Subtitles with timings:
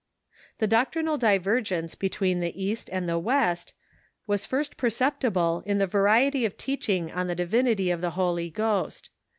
[0.57, 3.75] The doctrinal divergence between the East and the West
[4.25, 9.11] was first perceptible in the variety of teaching on the divinity of the Holy Ghost.